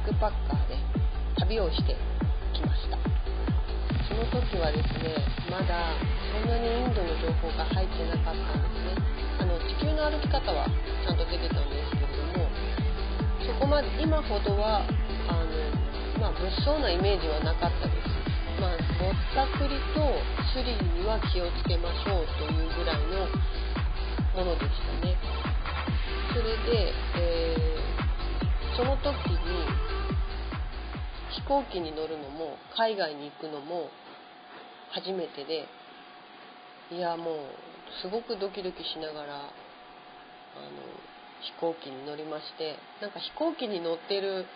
[0.00, 0.76] ックパッカーで
[1.36, 1.94] 旅をして
[2.56, 2.96] きました。
[4.08, 5.12] その時はですね
[5.50, 5.92] まだ
[6.32, 8.96] そんなにインドの情報が入ってなかったんですね。
[9.40, 10.66] あの地球の歩き方は
[11.04, 12.48] ちゃんと出てたんですけれども
[13.44, 14.80] そこまで今ほどは
[15.28, 15.52] あの、
[16.18, 18.08] まあ、物騒なイメージはなかったです。
[18.60, 20.00] まあ、ぼったくりと
[20.52, 23.28] スリには気をつけましょうというぐらいの
[24.44, 25.16] ものでしたね。
[26.32, 29.89] それで、えー、その時に
[31.30, 33.90] 飛行機に乗るのも海外に行くのも
[34.90, 35.66] 初めてで
[36.90, 37.36] いやもう
[38.02, 39.50] すごくドキドキしながらあの
[41.40, 44.46] 飛行機に乗りましてなんか飛行機に乗ってる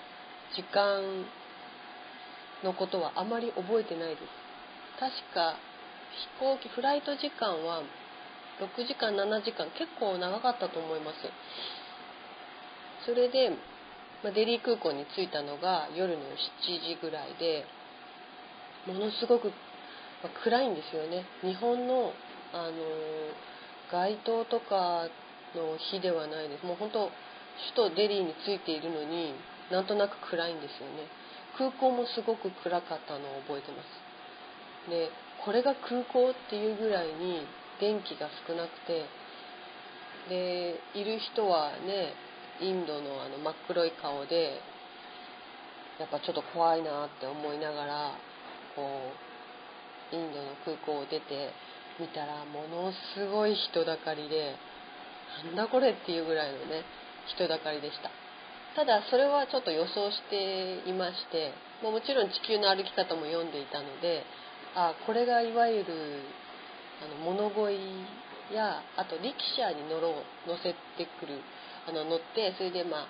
[0.56, 1.24] 時間
[2.64, 4.22] のことはあまり覚えてないです。
[4.98, 5.56] 確か
[6.38, 7.82] 飛行機フライト時間は
[8.60, 11.16] 6時間7時間結構長かったと思います。
[13.04, 13.50] それで、
[14.24, 16.24] まデリー空港に着いたのが夜の7
[16.80, 17.66] 時ぐらいで
[18.86, 19.52] ものすごく、
[20.22, 21.24] ま暗いんですよね。
[21.42, 22.12] 日本の
[22.52, 22.72] あの
[23.92, 25.08] 街灯とか
[25.54, 26.64] の日ではないです。
[26.64, 27.10] もう本当
[27.76, 29.34] 首都デリーに着いているのに
[29.70, 31.08] なんとなく暗いんですよね。
[31.58, 34.90] 空港もすごく暗かったのを覚えてます。
[34.90, 35.10] で
[35.44, 37.46] これが空港っていうぐらいに
[37.80, 39.04] 電気が少なくて
[40.28, 42.14] でいる人はね
[42.60, 44.60] インドのあの真っ黒い顔で
[45.98, 48.12] やっぱちょっと怖いなって思いながら
[48.74, 48.82] こ
[50.12, 51.50] うインドの空港を出て
[51.98, 54.54] 見たらものすごい人だかりで
[55.46, 56.82] なんだこれっていうぐらいのね
[57.34, 58.10] 人だかりでした。
[58.74, 64.24] ただそれはちょっと予想していましてもちろん地球の歩き方も読んでいたので
[64.74, 65.94] あこれがいわゆる
[66.98, 71.38] あの物乞いやあと力車に乗ろう乗せてくる
[71.86, 73.08] あの乗ってそれでまあ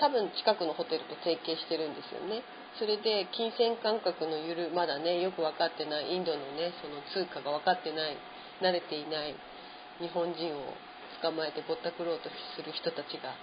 [0.00, 2.42] 多分近くのホテルと提携してるんですよね。
[2.78, 8.16] それで金銭感覚のゆるまだねよく分かってないインドのねその通貨が分かってない
[8.62, 9.34] 慣れていない
[9.98, 10.74] 日本人を
[11.20, 13.34] 捕まえてぼったくろうとする人たちが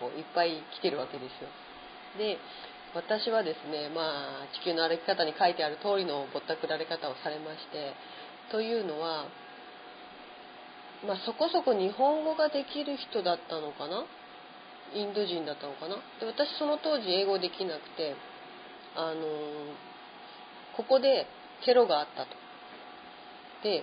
[0.00, 1.48] こういっぱい来てるわけですよ。
[2.18, 2.38] で
[2.94, 7.94] 私はですねまあ地球の歩き方に書いてある通りのぼったくられ方をされまして
[8.50, 9.26] というのは
[11.06, 14.04] まあ、そこそこ日本語ができる人だったのかな？
[14.94, 15.96] インド人だったのかな？
[16.20, 18.14] で私その当時英語できなくて
[18.94, 19.22] あの
[20.76, 21.26] ここで
[21.64, 22.30] テロがあったと。
[23.62, 23.82] で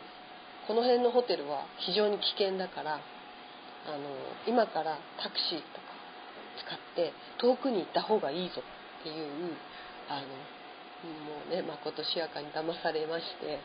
[0.68, 3.02] この辺のホテルは非常に危険だからあの
[4.48, 5.90] 今からタクシーとか
[6.62, 8.62] 使って遠くに行った方がいいぞ
[9.00, 9.56] っていう
[10.10, 13.60] あのもうねまことしやかに騙されまして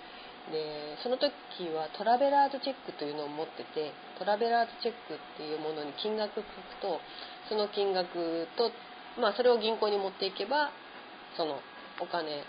[0.51, 1.33] でその時
[1.73, 7.01] はトラベラーズチェックというのを持っててトラベラーズチェックっていうものに金額書くと
[7.49, 8.69] その金額と、
[9.21, 10.69] まあ、それを銀行に持っていけば
[11.37, 11.61] その
[12.01, 12.45] お金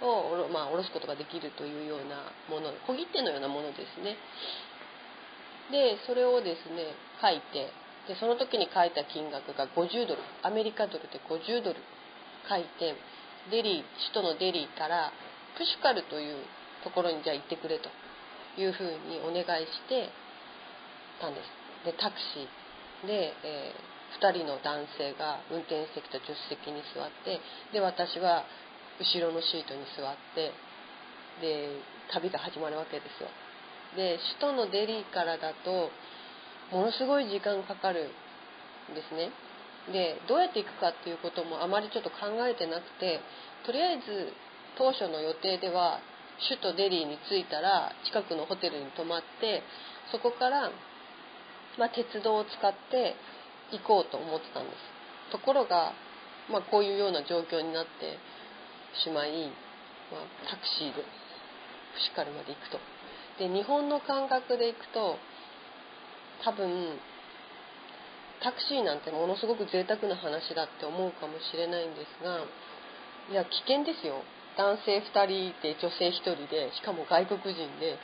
[0.00, 4.16] を、まあ、下ろすことができるというようなもの小切手のようなものですね。
[5.70, 7.72] でそれをですね書いて
[8.08, 11.80] でその時に書いた金額が50ドルアメリカドルで50ドル
[12.48, 12.96] 書いて
[13.50, 15.12] デリー首都のデリーから
[15.56, 16.44] プシュカルという
[16.84, 17.88] ところにじゃあ行ってくれと
[18.60, 20.12] いうふうにお願いして
[21.20, 21.48] たんです。
[21.84, 22.64] でタクシー。
[23.06, 27.40] で、えー、2人の男性が運転席と助手席に座って
[27.72, 28.44] で私は
[28.98, 30.52] 後ろのシートに座って
[31.40, 31.80] で
[32.12, 33.28] 旅が始まるわけですよ。
[33.96, 35.90] で首都のデリーからだと
[36.72, 38.08] ものすごい時間かかる
[38.90, 39.30] んですね。
[39.92, 43.20] でどうやって行くかっていうこともあまりちょっと考えてなくて
[43.66, 44.32] とりあえず
[44.78, 46.00] 当初の予定では
[46.48, 49.62] 首都デリーに着いたら近くのホテルに泊まって
[50.10, 50.70] そこから、
[51.78, 53.14] まあ、鉄道を使って
[53.72, 55.32] 行こうと思ってたんです。
[55.32, 55.92] ところが、
[56.50, 58.18] まあ、こういうような状況になって
[59.02, 59.50] しまい、
[60.12, 62.78] まあ、タクシーでプシカルまで行くと。
[63.38, 65.16] で日本の感覚で行くと
[66.44, 66.98] 多分
[68.42, 72.44] タクシーなんてものすごく贅沢な話だって思うかもしれないんですが
[73.32, 74.22] いや危険ですよ。
[74.56, 77.98] 男性2人で女性1人でしかも外国人で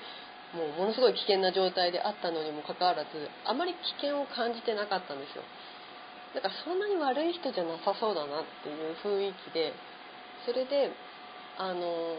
[0.54, 3.10] もうものすごい危険な状態であったのにもかかわらず
[3.46, 5.44] あまり危険を感じてなかったんですよ。
[6.34, 9.74] だからそんなに悪い人じゃなさそうだなっていう雰囲気で
[10.46, 10.90] それで
[11.58, 12.14] あの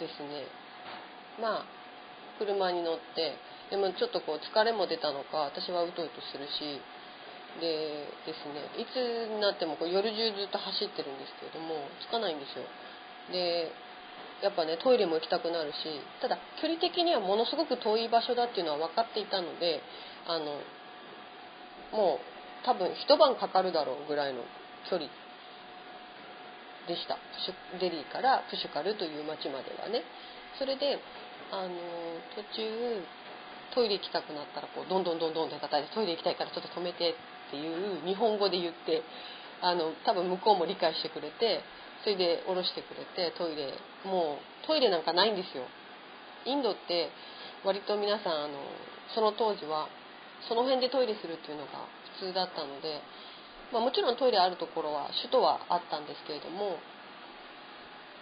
[0.00, 0.48] ですね
[1.40, 1.66] まあ
[2.38, 3.36] 車に乗って
[3.68, 6.80] でもちょっとこう疲れも出たのか私はうとうとするし
[7.60, 12.64] でですねいつになってもこう夜中ずっと走ってるんですけれどもつかないんですよ。
[13.32, 13.70] で
[14.42, 15.76] やっぱねトイレも行きたくなるし
[16.20, 19.80] ただ距離的にはものすごく遠い場所だっていうのは分かっていたので
[20.26, 20.60] あの
[21.92, 24.42] もう多分一晩かかるだろうぐらいの
[24.88, 25.08] 距離
[26.88, 27.18] でした。
[27.78, 30.02] デリーからプシュカルという町まではね。
[30.58, 30.98] それで
[31.52, 31.70] あの
[32.34, 33.04] 途中
[33.74, 37.14] トイレ行きたくなったらこうどんどんどんどんって叩いてトイレ行きたいからちょっと止めてっ
[37.50, 39.02] ていう日本語で言って
[39.62, 41.60] あの多分向こうも理解してくれて
[42.02, 43.74] それで降ろしてくれてトイレ。
[44.04, 45.64] もうトイレなんかないんですよ。
[46.46, 47.10] インドって
[47.64, 48.64] 割と皆さんあの
[49.14, 49.88] その当時は
[50.48, 51.84] その辺でトイレするっていうのが
[52.20, 53.00] 普通だったので、
[53.72, 56.80] まあ、もちろんトイレあるところは首都はあったんですけれども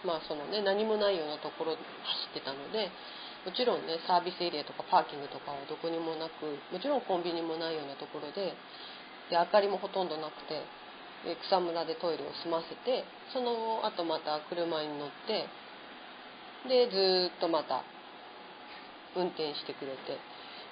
[0.05, 1.79] まあそのね何もないようなところ走
[2.31, 2.91] ってたので
[3.47, 8.55] もちろんねサービスエリアとかパーキングとかはどこにもなくもちろんコンビニもないようなところで
[9.31, 10.63] で明かりもほとんどなくて
[11.25, 15.47] で草むらでトイレを済ませてその後また車に乗って
[16.69, 17.83] でずっとまた
[19.17, 20.19] 運転してくれて。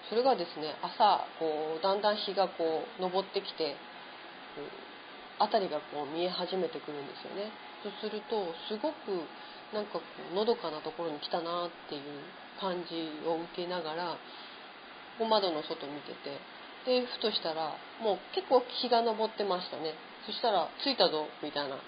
[0.08, 3.74] それがですね朝こうだんだん日がこう昇ってきて
[5.38, 7.50] 辺りがこう見え始めてくるんですよね。
[7.82, 9.26] そうするとすごく
[9.74, 10.00] なんかこ
[10.32, 12.02] うのどかなところに来たなっていう
[12.60, 14.16] 感じを受けながら
[15.18, 16.38] 窓の外見てて。
[16.86, 19.94] でふとしたらもう結構日が昇ってましたね。
[20.26, 21.82] そしたら「着いたぞ」みたいなこ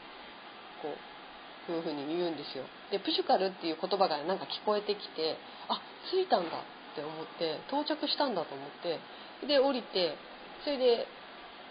[1.69, 2.64] ういうふうに言うんですよ。
[2.90, 5.37] でプシュカルっていう言葉がなんか聞こえてきて
[5.69, 5.81] あ
[6.11, 6.62] 着いたんだっ
[6.94, 8.99] て思って到着したんだと思って
[9.46, 10.17] で降りて
[10.64, 11.06] それで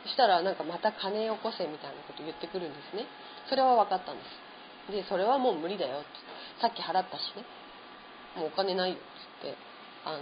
[0.06, 3.06] したらなんかまた金よこせみたいなこと言ってくるんですね。
[3.50, 4.92] それは分かったんです。
[4.92, 6.08] でそれはもう無理だよって。
[6.62, 7.44] さっき払ったしね。
[8.36, 9.58] もうお金ないよっつって
[10.06, 10.22] あの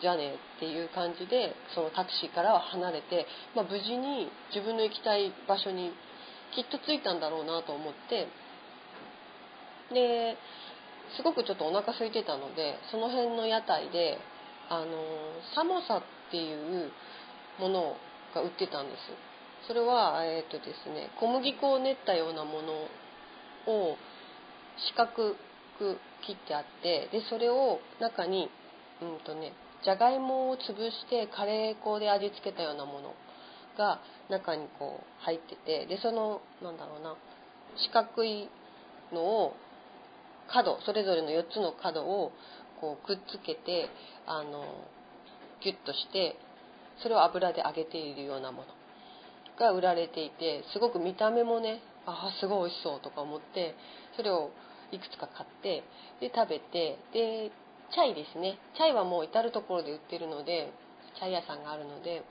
[0.00, 5.92] じゃあねっていう感じでそのタクシーからは離れて、まあ、無事に自分の行きたい場所に
[6.54, 8.28] きっと着いたんだろうなと思って
[9.92, 10.36] で
[11.16, 14.18] すごくちょっとお腹空いてたのでその辺の屋台で
[14.68, 14.86] あの
[15.54, 16.90] サモサっていう
[17.58, 17.96] もの
[18.34, 18.98] が売ってたんです。
[19.66, 22.72] それは、えーとですね、小麦粉を練ったようなもの
[23.66, 23.96] を
[24.78, 25.34] 四角
[25.78, 28.50] く切ってあってでそれを中に
[29.02, 29.52] うんとね
[29.84, 30.58] じゃがいもを潰
[30.90, 33.14] してカレー粉で味付けたようなもの
[33.76, 37.14] が中にこう入っててでそのなんだろうな
[37.76, 38.48] 四角い
[39.12, 39.54] のを
[40.52, 42.32] 角それぞれの4つの角を
[42.80, 43.88] こうくっつけて
[44.26, 44.64] あの
[45.62, 46.36] ギュッとして
[47.02, 48.68] それを油で揚げているようなもの
[49.58, 53.74] が売られていてすごく見た目もねああすごい美味しそうとか思って
[54.16, 54.50] それを
[54.90, 55.84] いくつか買って
[56.20, 57.52] で食べてで
[57.94, 58.58] チャイですね。
[58.76, 60.72] チャイはもう至る所で売ってるので
[61.18, 62.22] チャイ屋さんがあるので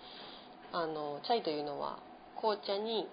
[0.71, 1.99] あのチャイというのは
[2.39, 3.07] 紅茶に、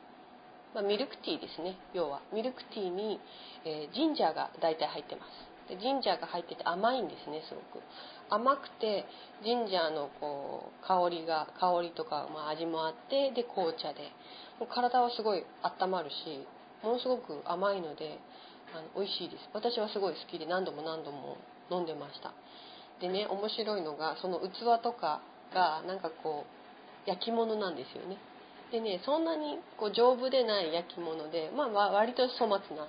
[0.74, 1.76] まあ、ミルクティーですね。
[1.94, 3.20] 要はミルクティーに、
[3.64, 5.54] えー、ジンジャーが大体入ってます。
[5.68, 7.82] でジンジャーが入ってて甘いんですねすごく。
[8.28, 9.06] 甘くて
[9.44, 14.12] ジンジャーのこう香りが香りとか、まあ、味もあってで紅茶で。
[14.70, 16.46] 体はすごい温まるし
[16.82, 18.20] ものすごく甘いので
[18.72, 19.48] あの美味しいです。
[19.52, 21.38] 私はすごい好きで何度も何度も
[21.74, 22.32] 飲んでました。
[23.00, 25.20] でね面白いのがその器とか
[25.52, 26.46] がなんかこ
[27.06, 28.16] う焼き物なんですよね。
[28.70, 32.86] でねそんなにこう丈夫でない焼き物で、まあ、割と粗末な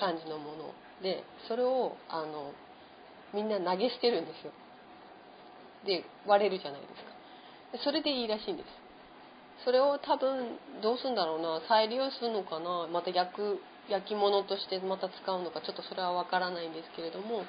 [0.00, 0.72] 感じのもの。
[1.02, 2.52] でそれをあの
[3.32, 4.52] みんな投げ捨てるんですよ。
[5.86, 7.84] で割れるじゃないですか。
[7.84, 8.66] それでいいらしいんです。
[9.64, 17.44] それを多分どうすんだろうな再利用するのかなまた焼く焼き物としてまた使うのかちょっとそれは分からないんですけれども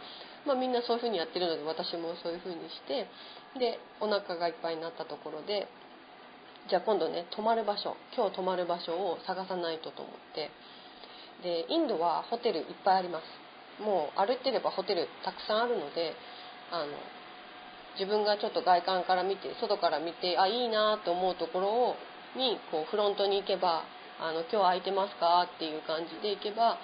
[0.45, 3.09] まあ、みんなそういうふうにやってるので私もそういうふうにして
[3.57, 5.67] でお腹がいっぱいになったところで
[6.69, 10.49] じゃあ今度ね泊まる場所今日泊まる場所を探さないとと思って
[11.43, 13.23] でインドはホテルいっぱいあります。
[13.81, 16.15] もう歩いてればホテルたくさんあるので
[16.71, 16.95] あの
[17.99, 21.95] 自分がちょっと外観から見て外から見てあいいなと思うところを
[22.37, 23.83] にこうフロントに行けば
[24.19, 25.43] あの今日空いてますか？
[25.43, 26.77] っていう感じで行けば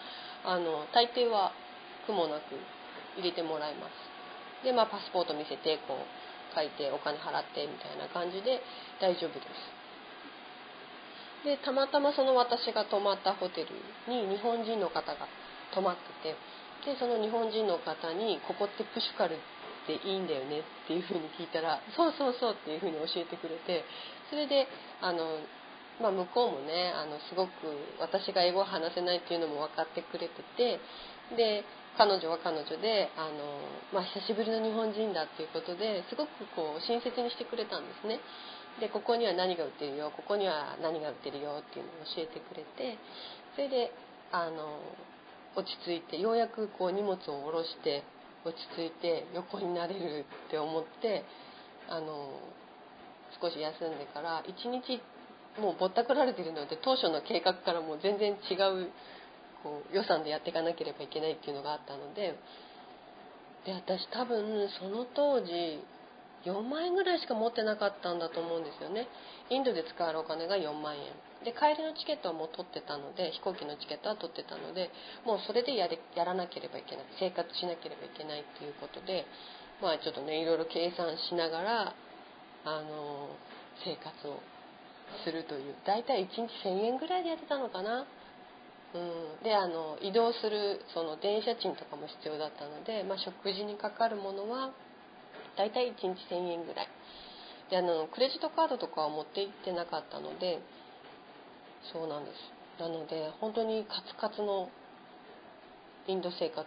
[0.44, 1.52] あの大抵は
[2.08, 2.56] 苦もなく
[3.18, 4.66] 入れてもらいます。
[4.66, 8.62] でまあパスポート見せてこう書いてお金払ってみたいな感じで
[9.00, 9.82] 大丈夫です。
[11.44, 13.74] でたまたまその私が泊まったホテル
[14.08, 15.28] に日本人の方が
[15.74, 16.36] 泊まって
[16.86, 19.38] てでその日本人の方に「ここってプシュカルっ
[19.88, 23.86] ていいんだよね」っていうふうに聞いたら「そうそうそう」っていうふうに教えてくれて
[24.30, 24.68] それで
[25.02, 25.40] あの、
[26.02, 27.52] まあ、向こうもねあのすごく
[28.00, 30.80] 私が英語を話せないっていうのも分かってくれてて
[31.38, 31.64] で
[31.98, 33.62] 彼女は彼女であの、
[33.94, 38.20] まあ、久しぶりの日本人だっていうことですごくこう親切にしてくれたんですね。
[38.80, 42.98] でここには何が売ってるよここには何が売ってるよっていうのを教えてくれて
[43.56, 43.92] それで
[44.32, 44.80] あの
[45.56, 48.04] 落ち着いてようやくこう荷物を下ろして
[48.46, 51.26] 落ち着いて横になれるって思って
[51.90, 52.40] あの
[53.42, 55.02] 少し休んでから1日
[55.60, 58.56] もうぼったくられてるので当初の計画からも全然違
[58.86, 58.92] う
[59.64, 62.36] こう予算でやっていかなければいけないっていうのがあったので
[63.66, 65.84] で私多分その当時
[66.46, 69.08] 4万円ぐらいしか持ってなかったんだと思うんですよね。
[69.50, 71.14] インドで使えるお金が4万円。
[71.46, 74.90] で帰りのチケットはもう取ってたので飛行機のチケットは取ってたので
[75.26, 77.06] もうそれでやれやらなければいけない。
[77.20, 79.26] 生活しなければいけないっていうことで
[79.82, 81.94] まあちょっとねいろいろ計算しながら
[82.66, 83.38] あの
[83.86, 84.42] 生活を
[85.24, 85.76] するという。
[85.86, 88.06] 大体1日1000円ぐらいでやってたのかな、
[88.94, 88.98] う
[89.42, 94.72] ん、であの移動するその電車賃とかも必要だったので、まあ、食事にかかるものは
[95.58, 96.88] 大体1日1000円ぐらい。
[97.70, 100.60] であのクレジットカードとかは持って行ってなかったので
[101.94, 102.62] そうなんです。
[102.82, 104.70] なので本当にカツカツの
[106.08, 106.66] インド生活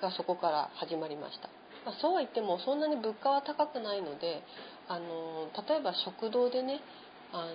[0.00, 1.48] がそこから始まりました、
[1.84, 4.42] まあ、そうは言ってもそんなに物価は高くないので
[4.88, 6.80] あの例えば食堂でね
[7.34, 7.52] あの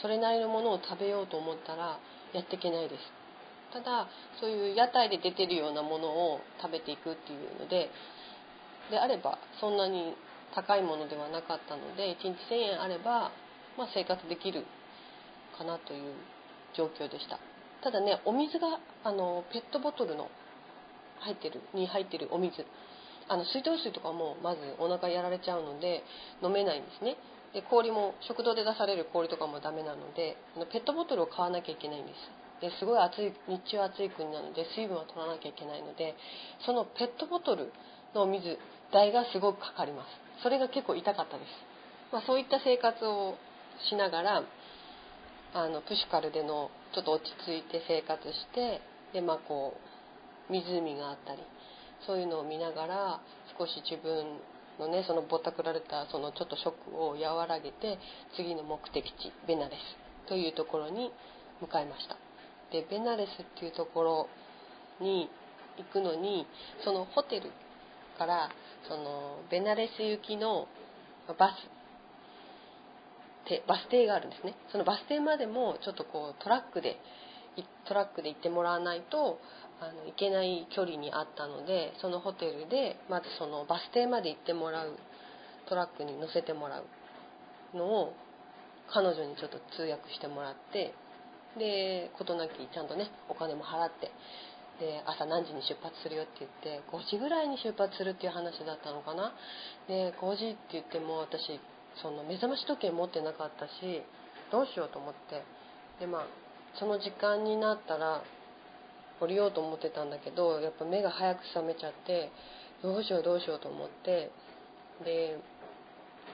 [0.00, 1.98] それなりのものを食べようと思ったら
[2.32, 3.12] やっていけないです。
[3.72, 4.08] ただ
[4.40, 7.90] そういう屋台で出てるようなものを食べていくっていうので
[8.90, 10.14] であればそんなに
[10.54, 13.32] 高いものではなかったので1日1000円あれば、
[13.76, 14.64] まあ、生活できる
[15.58, 16.14] かなという
[16.74, 17.38] 状況でした。
[17.82, 20.30] ただねお水があのペットボトルの
[21.20, 22.64] 入ってるに入ってるお水
[23.28, 26.02] あの水道水とかもまずお腹やられちゃうので
[26.42, 27.16] 飲めないんですね。
[27.54, 30.36] で氷も食堂で出される氷とかもダメなので
[30.72, 32.16] ペットボトルを買わなきゃいけないんです。
[32.60, 36.16] ですごい暑い日中暑い国なので水分は取らなきゃいけないので
[36.64, 37.70] そのペットボトル
[38.14, 38.58] の水
[38.92, 40.26] 代がすごくかかります。
[40.42, 41.48] それが結構痛かったです、
[42.12, 43.36] まあ、そういった生活を
[43.88, 44.42] しながら
[45.54, 48.80] あのプシュカルでのちょっと落ち着いて生活して
[49.12, 49.74] でまあこ
[50.48, 51.42] う湖があったり
[52.06, 53.20] そういうのを見ながら
[53.58, 54.38] 少し自分
[54.78, 57.98] のねそのぼったくられたそのちょっとショックを和らげて
[58.36, 61.12] 次の目的地ベナレスというところに
[61.60, 62.16] 向かいました。
[62.72, 64.28] でベナレスっていうところ
[65.00, 65.30] に
[65.78, 66.46] 行くのに
[66.84, 67.50] そのホテル
[68.18, 68.50] から
[68.88, 70.66] そのベナレス行きの
[71.38, 71.76] バス
[73.68, 74.54] バス停があるんですね。
[74.72, 76.98] そのバス停までもちょっとこうトラックで
[77.86, 79.38] トラックで行ってもらわないと
[79.80, 84.96] あの行けない距離にあったのでそのホテルでまずそのバス停まで行ってもらう
[85.68, 86.84] トラックに乗せてもらう
[87.76, 88.14] のを
[88.88, 90.94] 彼女にちょっと通訳してもらって
[91.58, 94.10] で事なきちゃんとねお金も払って
[94.78, 99.32] で朝何時に出発するよって言って5時ぐらいに出発するっていう話だったのかな。
[99.88, 101.58] で5時って言っても私
[102.02, 104.04] その目覚まし時計持ってなかったし
[104.52, 105.44] どうしようと思って。
[105.98, 106.26] でまあ
[106.78, 108.22] その時間になったら
[109.20, 112.30] 降りようと思ってたんだけどやっぱ目が早く覚めちゃって
[112.82, 114.30] どうしようどうしようと思って
[115.04, 115.38] で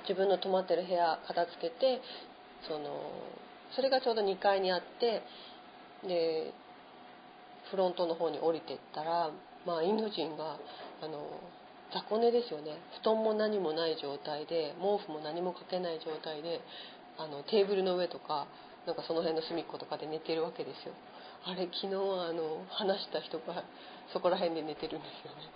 [0.08, 2.00] 自分の泊まってる部屋片付けて
[2.66, 3.12] その
[3.74, 5.22] それがちょうど2階にあって
[6.06, 6.52] で
[7.70, 9.30] フロントの方に降りてったら、
[9.66, 10.58] まあ、インド人が
[11.00, 11.40] あの
[11.92, 12.80] 雑魚寝ですよね。
[13.02, 16.60] 布団も何もない状態で毛布も何もかけない状態で
[17.18, 18.46] あのテーブルの上とか
[18.86, 20.94] なんかその辺の隅っことかで寝てるわけですよ。
[21.44, 23.64] あれ昨日あの話した人が
[24.12, 25.50] そこら辺で寝てるんですよね。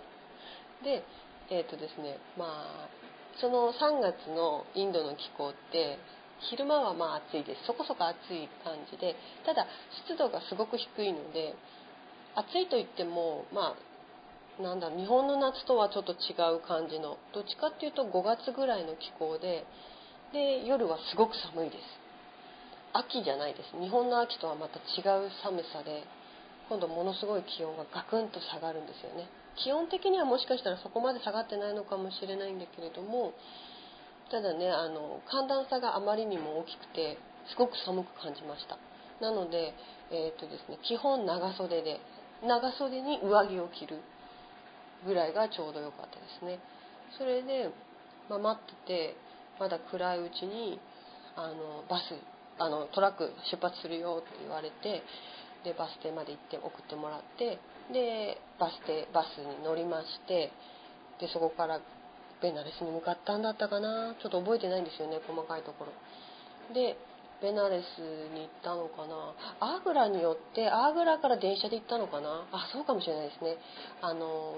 [0.83, 1.03] で
[1.49, 2.89] えっ、ー、とですねまあ
[3.39, 5.97] その3月のインドの気候って
[6.51, 7.65] 昼間はまあ暑いです。
[7.65, 9.15] そこそこ暑い感じで
[9.45, 9.67] ただ
[10.05, 11.55] 湿度がすごく低いので
[12.35, 13.73] 暑いといってもま
[14.59, 19.65] あなんだ日本の夏とはちょっと違う感じのどっちかっていうと5月ぐらいの気候で
[20.33, 22.06] で夜はすごく寒いです。
[22.97, 23.77] 秋じゃないです。
[23.79, 26.03] 日本の秋とはまた違う寒さで
[26.69, 29.29] 今度ものすごい気温がガクンと下がるんですよね。
[29.55, 33.33] 気温的にはもしかしたらそこまで下がってないのかもしれないんだけれども
[34.29, 37.17] ただねあの寒暖差があまりにも大きくて
[37.49, 38.77] すごく寒く感じました。
[39.19, 39.73] なので,、
[40.11, 41.99] えーとですね、基本長袖で
[42.45, 43.99] 長袖に上着を着る
[45.05, 46.59] ぐらいがちょうど良かったですね。
[47.17, 47.71] それで、
[48.29, 49.15] まあ、待ってて
[49.59, 50.79] まだ暗いうちに
[51.35, 52.13] あのバス
[52.59, 55.03] あのトラック出発するよって言われて
[55.63, 57.59] でバス停まで行って送ってもらって
[57.93, 60.51] でバス停バスに乗りまして
[61.19, 61.79] でそこから
[62.41, 64.13] ベナレスに向かったんだったかな。
[64.21, 66.73] ちょっと覚えてないんですよね細かいところ。
[66.73, 66.97] で
[67.41, 67.99] ベナレス
[68.33, 69.33] に行ったのかな。
[69.59, 72.45] アーグラによってアーグラから電車で行ったのかな。
[72.51, 73.57] あそうかもしれないですね。
[74.01, 74.55] あの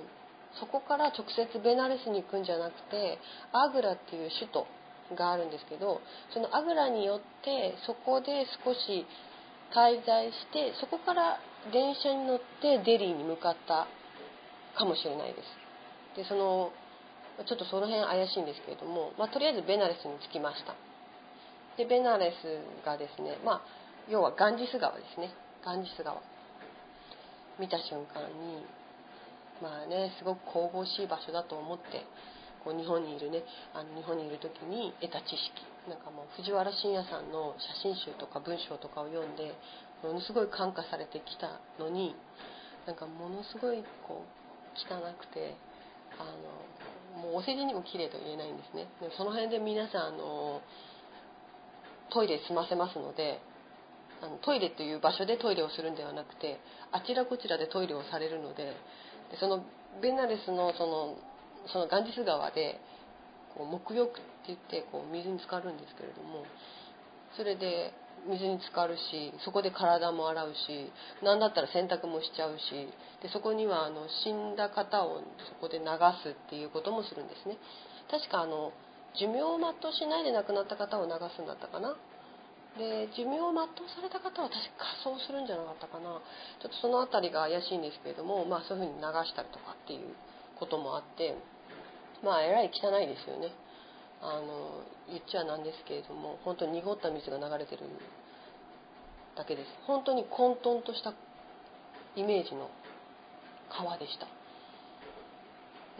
[0.60, 3.20] そこから直接ベナレスに行くんじゃなくて
[3.53, 4.68] アーグラっていう首都
[5.15, 6.01] があるんですけど
[6.33, 9.05] そのアグラによってそこで少し
[9.73, 11.39] 滞在してそこから
[11.71, 13.87] 電車に乗ってデリーに向かった
[14.77, 15.45] かもしれないです。
[16.15, 16.71] でその
[17.45, 20.75] ちょっとその辺怪しいんですけれども、まあ、とりあえずベナレスに着きました。
[21.77, 23.61] でベナレスがですね、まあ、
[24.09, 25.31] 要はガンジス川ですね。
[25.63, 26.21] ガンジス川。
[27.59, 28.65] 見た瞬間に
[29.61, 32.05] まあねすごく神々しい場所だと思って
[32.63, 39.53] こう日本にいるねあの日本にいる時に得た知識なんかもう藤原信也さんの写真集とか文章とかを読んで
[40.03, 42.15] ものすごい感化されてきたのに
[42.85, 44.39] なんかものすごいこう
[44.75, 45.55] 汚くて
[46.17, 48.87] あのもうお世辞にも綺麗と言えないんですね。
[49.01, 50.61] でその辺で皆さんあの
[52.09, 53.39] トイレ済ませますので
[54.21, 56.59] あのトイレという場所でトイレをするんではなくて
[56.91, 58.73] あちらこちらでトイレをされるので
[59.31, 59.63] でその
[60.01, 61.15] ベナレスのその
[61.67, 62.79] そのガンジス川で
[63.55, 66.45] こう沐浴って言ってこう水に浸かるんですけれども
[67.35, 67.93] それで
[68.27, 70.91] 水に浸かるしそこで体も洗うし
[71.23, 72.89] 何だったら洗濯もしちゃうし
[73.21, 75.85] でそこにはあの死んだ方をそこで流
[76.23, 77.57] すっていうこともするんですね。
[78.11, 78.73] 確かあの
[79.15, 81.95] 寿命を全うしないで亡くなった方を流すんだったかな。
[82.77, 86.21] で寿命を全うされた方は確か仮装するんじゃなかったかな。
[86.61, 90.15] ちょっとその辺りが怪しいんですけれども、まあ、そういうふうに流したりとかっていう
[90.59, 91.35] こともあって
[92.23, 93.53] まあえらい汚いですよね。
[94.21, 97.83] あの言っちゃなんですけれども本当に濁った水が流れてる
[99.37, 99.67] だけです。
[99.87, 101.13] 本当に混沌とした
[102.15, 102.69] イメージの
[103.69, 104.27] 川でした。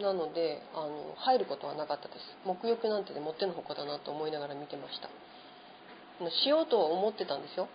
[0.04, 2.20] なのであの入ることはなかったです。
[2.44, 5.08] 沐浴なんてでもってのほかだなと思いながら見てました。
[6.30, 7.68] しようとは思ってたんですよ。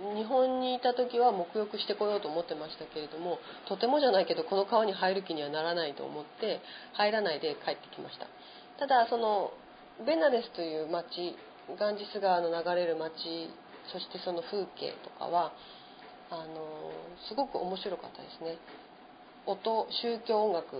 [0.00, 3.38] 日本にいた時は沐浴してこようと思ってましたけれども
[3.68, 6.60] とてもじゃないけどこの川に入る気にはならないと思って
[6.94, 8.26] 入らないで帰ってきました。
[8.78, 9.52] ただその
[10.06, 11.36] ベナレスという町
[11.78, 13.12] ガンジス川の流れる町
[13.92, 15.52] そしてその風景とかは
[16.30, 16.92] あの
[17.28, 18.56] すごく面白かったですね。
[19.46, 20.76] 音宗教音楽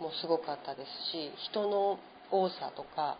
[0.00, 1.98] もすごかったですし人の
[2.30, 3.18] 多さとか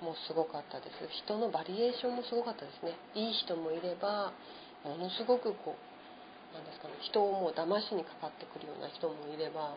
[0.00, 1.08] もすごかったです。
[1.24, 2.94] 人のバリエーションもすごかったですね。
[3.14, 4.32] いい人もいれば
[4.84, 9.76] ものすごくこうなんですかね人をもう騙しにかかってくるような人もいれば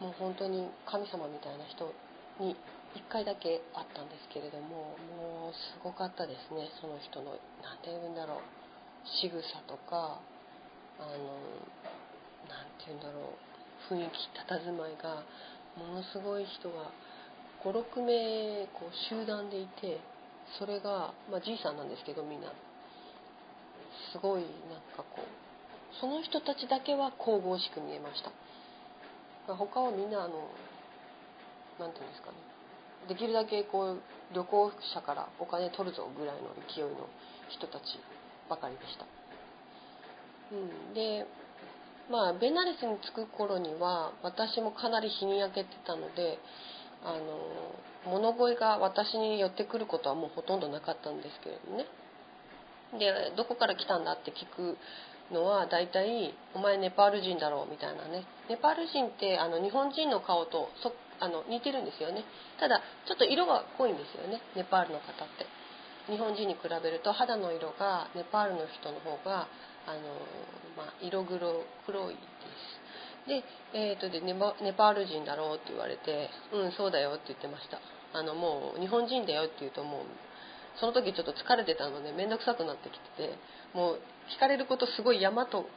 [0.00, 1.88] もう本当に神様みたいな人
[2.38, 2.54] に
[2.94, 6.68] 1回だけ会ったんですけれどももうすごかったですね。
[6.80, 8.44] その人の何て言うんだろう
[9.20, 10.20] 仕草とか
[11.00, 11.40] あの
[12.48, 13.36] 何て言うんだろ
[13.90, 15.24] う雰囲気佇まいが
[15.76, 16.90] ものすごい人が
[17.66, 19.98] 56名こう集団でいて
[20.58, 22.52] それが、まあ、じいさんなんですけどみんな。
[24.12, 28.30] すごいなんかこうその人たちだけは神々しく見えました、
[29.48, 30.48] まあ、他はみんなあの
[31.80, 32.36] 何て言うんですかね。
[33.08, 37.08] できるだけこう旅行者からお金取るぞぐらいの勢いの
[37.48, 37.82] 人たち
[38.48, 39.06] ばかりでした、
[40.50, 41.26] うん、で
[42.10, 46.38] まあベナレスに着く頃には私もかなり日に焼けてたので
[47.06, 47.12] あ
[48.10, 51.86] の物乞いが私に寄ってくることはもうほとんどなかったんですけれどもね。
[52.98, 54.76] でどこから来たんだって聞く
[55.32, 58.24] のは大体「お前ネパール人だろう」みたいなね。
[58.48, 62.24] ネパール人ってあの日本人の顔とそあの似てるんですよね。
[62.58, 64.40] ただちょっと色が濃いんですよね。
[64.54, 65.46] ネパールの方って。
[66.08, 69.48] 日本人に比べると肌の色がネパールの人の方が
[69.86, 70.00] あの、
[70.76, 72.75] まあ、色黒黒いです。
[73.26, 73.42] で,、
[73.74, 77.80] えーとでネネパール人だろうって言われて「うんそうだよ」って言ってました。
[78.12, 80.00] あのもう日本人だよって言うともう
[80.80, 83.38] その時ちょっと疲れてたので面倒くさくなってきてて
[83.74, 84.00] もう
[84.36, 85.68] 聞かれることすごい山と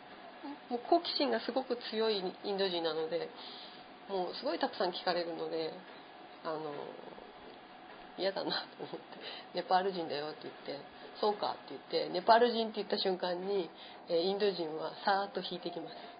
[0.69, 3.29] もう好奇心がすごく強いインド人なので
[4.07, 5.71] もうすごいたくさん聞かれるので
[6.43, 6.71] あの
[8.17, 8.99] 嫌だなと思って
[9.55, 10.85] 「ネパール人だよ」って言って
[11.19, 13.69] 「そうか」って言ってネパール人って言った瞬間に
[14.09, 16.18] インド人はさーっと引いてきます。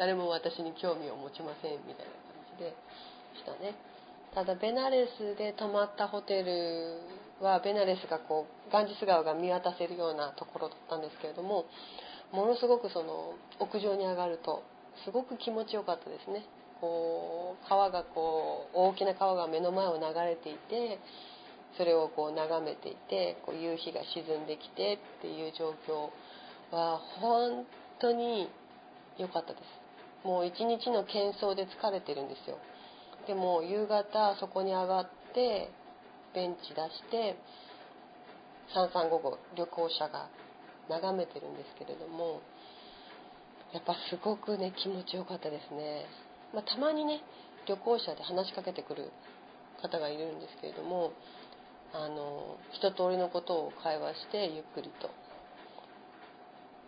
[0.00, 2.72] 誰も私に興味を持ちませんみたいな感じで
[3.36, 3.76] したね。
[4.34, 11.66] ただベナレスで泊まったホテルはベナレスがこうガンジス川が見渡せるようなところだったんですけれども
[12.32, 14.62] ものすごくその屋上に上がると
[15.04, 16.46] すごく気持ちよかったですね
[16.80, 20.98] こう川がこう大きな川が目の前を流れていて
[21.76, 26.08] それをこう眺めていてこう夕日が沈んできてっていう状況
[26.74, 27.66] は本
[28.00, 28.48] 当に
[29.18, 29.79] 良かったです。
[30.24, 32.58] もう一日の喧騒で疲れてるんですよ。
[33.26, 35.70] でも夕方そこに上がって
[36.34, 37.36] ベンチ出して
[38.74, 40.28] 3355旅行者が
[40.88, 42.40] 眺めてるんですけれども
[43.72, 46.06] やっぱすごくね気持ちよかったですね、
[46.54, 47.20] まあ、たまにね
[47.68, 49.10] 旅行者で話しかけてくる
[49.82, 51.12] 方がいるんですけれども
[51.92, 55.10] あの一通りのことを会話してゆっくりと。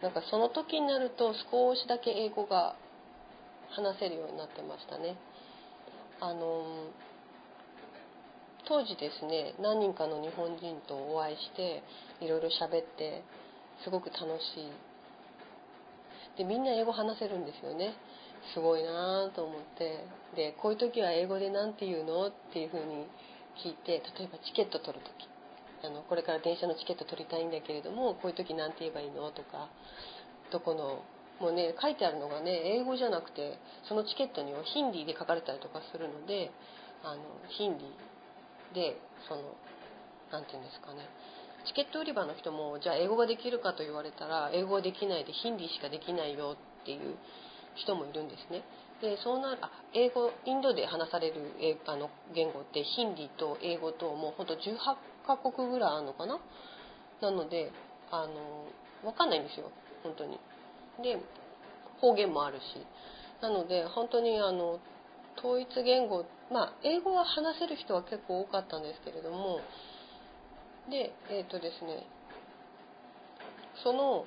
[0.00, 2.74] なんかその時になると少しだけ英語が
[3.72, 5.16] 話せるようになってましたね。
[6.20, 6.64] あの
[8.64, 11.82] 当時ですね何人かの日本人とお会いして
[12.24, 13.24] いろいろ喋って
[13.82, 14.20] すごく楽
[14.54, 14.72] しい。
[16.38, 17.94] でみんな英語話せるんですよね。
[18.54, 20.04] すごいなと思って。
[20.37, 23.06] でこういう時は英語で何て言うのっていうふうに
[23.62, 25.28] 聞いて例えばチケット取る時。
[25.85, 29.68] あのこれから電車のチケット取りたいんだけれどもこういう時何て言えばいいのとか
[30.52, 31.02] どこの
[31.40, 36.50] もうね書いてあるのがね英語じゃなくてそのチケットにはヒンディーで書かれたりとかするので
[37.02, 38.96] あのヒンディーで
[39.28, 39.42] その
[40.30, 41.08] 何て言うんですかね
[41.66, 47.16] チケット売り場の人もじゃあ英語ができるかと言われたら英語はできないでヒンディーしかできないよっていう
[47.74, 48.62] 人もいるんですね。
[49.00, 54.78] でそうなあ英語インドで話される英あの言語ってヒンディーと英語ともうほんと18
[55.26, 56.38] カ国ぐらいあるのかな？
[57.20, 57.70] なので
[58.10, 58.66] あの
[59.02, 59.70] 分かんないんですよ
[60.02, 60.38] 本当に。
[61.00, 61.18] で
[62.00, 62.62] 方言もあるし。
[63.42, 64.78] なので本当にあの
[65.37, 69.61] 統一言語まあ英語は話せる人は結構多かったんですけれども
[70.88, 72.07] でえっ、ー、とですね
[73.83, 74.26] その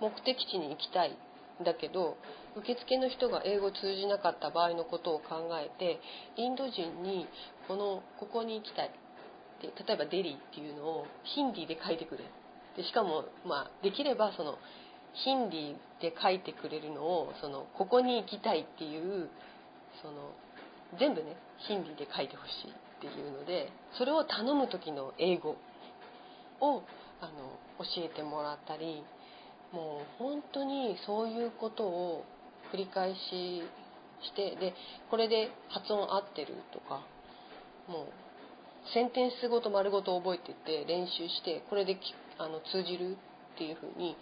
[0.00, 1.16] 目的地に行きたい
[1.64, 2.16] だけど
[2.56, 6.00] 受付の人が英語通じなかった場合のことを考えて
[6.36, 7.28] インド人に
[7.68, 8.90] このここに行きたい。
[9.60, 12.24] で例えばデリーっていうのをヒンディーで書いてくれ
[12.76, 14.58] でしかも、まあ、できればその
[15.24, 19.28] ヒンディーで書いてくれるのをそのここに行きたいっていう
[20.02, 20.30] その
[20.98, 25.56] 全部ねヒンディーで書いてほしいっていうのでそれを頼む時の英語
[26.60, 26.82] を
[27.20, 29.02] あの教えてもらったり
[29.72, 32.24] もう本当にそういうことを
[32.72, 33.62] 繰り返し
[34.22, 34.74] してで
[35.10, 37.04] これで発音合ってるとか
[37.88, 38.06] もう
[38.94, 41.98] センテンスごと丸ごと覚えてて練習してこれで
[42.38, 43.16] あの通じる
[43.54, 44.16] っていうふうに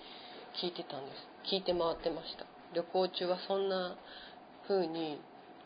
[0.61, 1.51] 聞いてたんです。
[1.51, 2.47] 聞いて回ってました。
[2.75, 3.97] 旅行中はそんな
[4.69, 5.21] 風に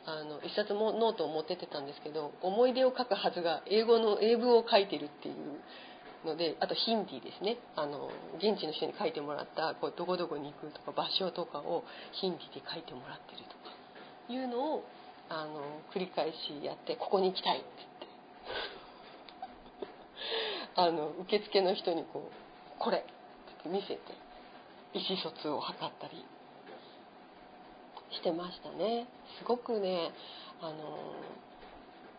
[0.07, 5.37] あの一冊もノートを持ってってたんですけど思い出を書くはずが英語の英文を書いてるっていう
[6.27, 7.59] のであとヒンディーですね。
[7.77, 13.77] あの現地の人に書いてもらったこうどこどこに行くとか場所とかをヒンディーで書いてもらってるとか
[14.29, 14.85] いうのを
[15.29, 18.09] あの繰り返しやってここに行きたいって言って。
[20.81, 24.28] あの受付の人にこうこれって見せて。
[24.99, 26.27] 意思疎通を図ったり
[28.11, 29.07] してましたね。
[29.39, 30.11] すごくね
[30.61, 31.15] あの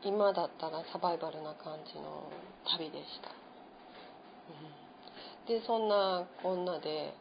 [0.02, 2.32] 今だったらサバイバルな感じの
[2.78, 3.36] 旅でした。
[5.48, 7.14] でそんなこんなで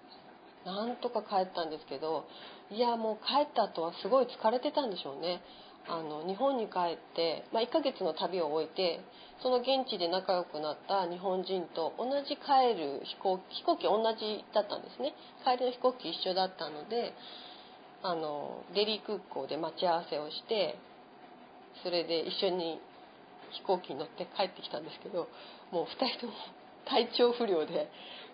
[0.65, 2.27] なんとか帰ったんですけど
[2.71, 5.41] いやもう帰った後はすごい疲れてたんでしょうね。
[5.89, 9.01] あの日本に帰って、まあ、1ヶ月の旅を終えて
[9.43, 15.15] その現地で仲良くなった日本人と同じ帰る飛行飛行機同じだったんですね。
[15.45, 17.15] 帰りの飛行機一緒だったので
[18.03, 20.77] あのデリー空港で待ち合わせをして
[21.83, 22.81] それで一緒に
[23.51, 25.29] 飛行機に乗って帰ってきたんですけど
[25.73, 26.33] もう2人とも
[26.87, 27.89] 体調不良で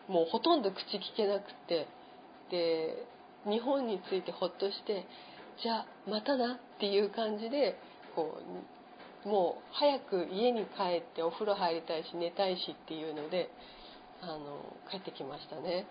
[0.08, 1.86] もうほとんど口聞けなくて
[2.50, 3.06] で
[3.48, 5.06] 日本に着いてほっとして
[5.62, 7.76] じゃあまたなっていう感じで
[8.14, 8.38] こ
[9.24, 13.48] うもう早く家に帰ってお風呂入りたいし寝たいしっていうので
[14.20, 15.87] あの帰ってきましたね。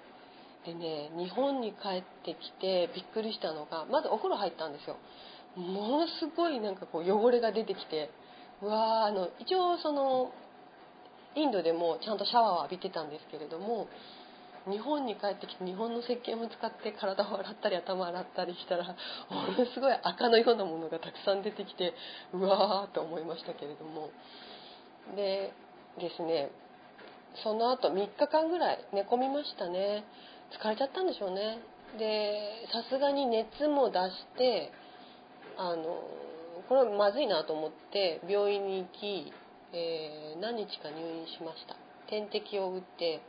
[0.66, 4.98] でね日本に帰ってきてびっくりしたのがまずお風呂入ったんですよ。
[5.56, 8.10] ものすごいなんかこう汚れが出てきて
[8.62, 10.32] うわあの一応その
[11.36, 13.88] インドでもちゃんとシャワーを浴びてたんですけれども
[14.70, 18.94] 日本に帰ってきて日本の石鹸を使って体を洗ったり頭洗ったりしたらも
[19.58, 21.94] のすごい赤のようなものがたくさん出てきて
[22.34, 24.10] うわーと思いましたけれども。
[25.16, 25.54] で
[26.00, 26.50] ですね
[27.44, 30.06] その後3日間ぐらい寝込みましたね。
[30.62, 31.60] 疲れちゃったんでしょうね。
[31.98, 34.72] でさすがに熱も出して
[35.58, 35.84] あの
[36.70, 39.34] これまずいなと思って病院に行き
[39.74, 41.76] えー、何日か入院しました。
[42.08, 43.22] 点滴を打って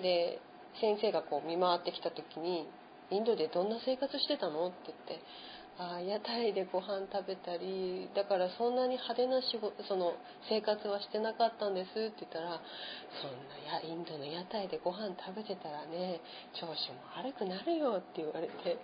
[0.00, 0.40] で
[0.80, 2.68] 先生がこう見回ってきた時に
[3.10, 5.24] 「インドでどんな生活してたの?」って言って
[5.78, 10.14] 「ああ屋台でご飯食べたりだからそんなに派手な仕事その
[10.48, 12.60] 生活はしてなかったんです」って言ったら
[13.22, 16.20] 「そんなやインドの屋台でご飯食べてたらね
[16.54, 16.74] 調子も
[17.16, 18.78] 悪くなるよ」って言われて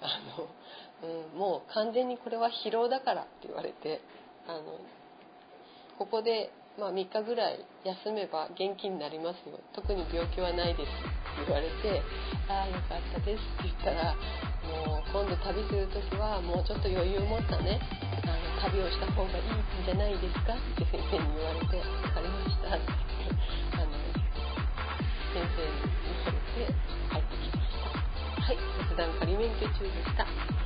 [0.00, 0.48] あの、
[1.32, 3.22] うん、もう完全にこれは疲労だから。
[3.22, 4.00] って言われて
[4.46, 4.78] あの
[5.98, 12.02] ここで、まあ、3日ぐらい休めば元気になりますよ特に病気はないです」って言われて
[12.48, 14.12] 「ああよかったです」って言ったら
[14.68, 17.80] 「もう今度旅する時はもうちょっと余裕を持ったね
[18.24, 22.92] あの旅をした方がいいんじゃないですか」って先生に言われて「分かりました」って
[23.72, 23.88] あの
[25.32, 25.80] 先生に
[26.12, 26.76] 言われて
[27.08, 27.96] 帰ってきました。
[28.46, 28.58] はい、
[29.18, 30.65] 仮免許中でした。